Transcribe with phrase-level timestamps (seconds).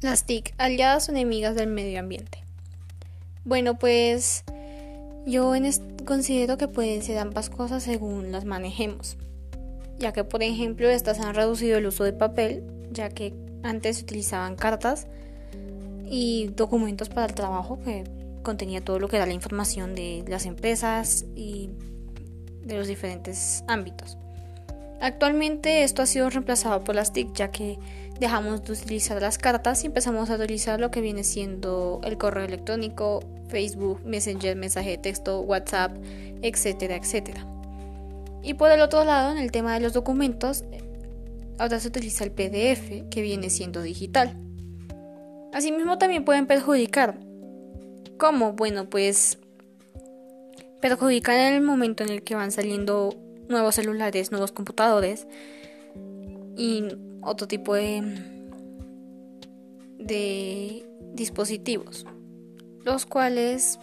[0.00, 2.38] Las TIC, aliadas o enemigas del medio ambiente.
[3.44, 4.44] Bueno, pues
[5.26, 5.52] yo
[6.04, 9.16] considero que pueden ser ambas cosas según las manejemos,
[9.98, 13.34] ya que por ejemplo estas han reducido el uso de papel, ya que
[13.64, 15.08] antes se utilizaban cartas
[16.06, 18.04] y documentos para el trabajo que
[18.44, 21.70] contenía todo lo que era la información de las empresas y
[22.62, 24.16] de los diferentes ámbitos.
[25.00, 27.78] Actualmente esto ha sido reemplazado por las TIC ya que
[28.20, 32.44] dejamos de utilizar las cartas y empezamos a utilizar lo que viene siendo el correo
[32.44, 35.96] electrónico, Facebook, Messenger, mensaje de texto, WhatsApp,
[36.42, 37.46] etcétera, etcétera.
[38.42, 40.64] Y por el otro lado, en el tema de los documentos,
[41.58, 44.36] ahora se utiliza el PDF que viene siendo digital.
[45.52, 47.18] Asimismo también pueden perjudicar.
[48.18, 48.52] ¿Cómo?
[48.52, 49.38] Bueno, pues
[50.80, 53.14] perjudican en el momento en el que van saliendo
[53.48, 55.26] nuevos celulares, nuevos computadores
[56.58, 56.84] y
[57.22, 58.34] otro tipo de,
[61.14, 62.04] dispositivos,
[62.84, 63.78] los cuales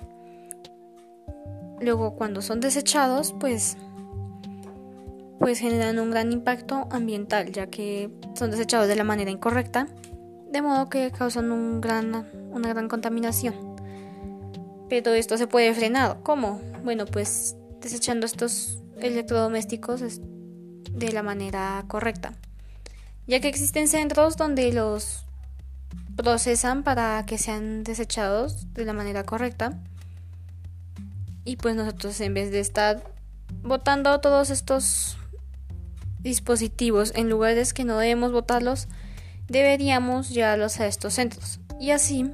[1.80, 3.78] luego cuando son desechados pues
[5.40, 9.88] pues generan un gran impacto ambiental ya que son desechados de la manera incorrecta
[10.52, 13.76] de modo que causan un gran, una gran contaminación.
[14.88, 16.20] Pero esto se puede frenar.
[16.24, 16.62] ¿cómo?
[16.84, 20.02] bueno pues desechando estos electrodomésticos
[20.92, 22.34] de la manera correcta,
[23.28, 25.26] ya que existen centros donde los
[26.16, 29.80] procesan para que sean desechados de la manera correcta.
[31.44, 33.04] Y pues nosotros en vez de estar
[33.62, 35.18] botando todos estos
[36.20, 38.88] dispositivos en lugares que no debemos botarlos,
[39.48, 41.60] deberíamos llevarlos a estos centros.
[41.80, 42.32] Y así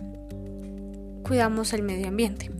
[1.23, 2.51] cuidamos el medio ambiente.